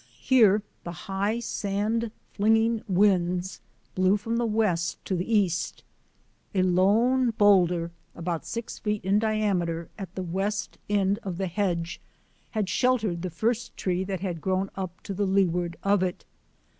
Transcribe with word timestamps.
Here 0.19 0.63
the 0.83 0.91
high, 1.05 1.39
sand 1.39 2.09
flinging 2.33 2.81
winds 2.87 3.61
blew 3.93 4.17
from 4.17 4.35
west 4.51 4.97
to 5.05 5.23
east. 5.23 5.83
A 6.55 6.63
lone 6.63 7.29
boulder 7.37 7.91
about 8.15 8.43
six 8.43 8.79
feet 8.79 9.05
in 9.05 9.19
diameter 9.19 9.89
at 9.99 10.15
the 10.15 10.23
west 10.23 10.79
end 10.89 11.19
of 11.21 11.37
the 11.37 11.45
hedge 11.45 12.01
had 12.49 12.67
sheltered 12.67 13.21
the 13.21 13.29
first 13.29 13.77
TREES 13.77 14.05
AT 14.05 14.07
TIMBERLINE 14.07 14.21
7, 14.21 14.21
tree 14.21 14.25
that 14.25 14.27
had 14.27 14.41
grown 14.41 14.71
up 14.75 14.99
to 15.03 15.13
the 15.13 15.27
leeward 15.27 15.77
of 15.83 16.01
it. 16.01 16.25